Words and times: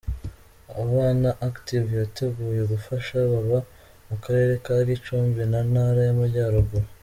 Abana 0.83 1.29
Active 1.47 1.89
yateguye 2.01 2.61
gufasha, 2.71 3.15
baba 3.31 3.59
mu 4.07 4.15
Karere 4.23 4.53
ka 4.65 4.73
Gicumbi 4.89 5.41
mu 5.51 5.59
Ntara 5.71 5.99
y’Amajyaruguru. 6.07 6.87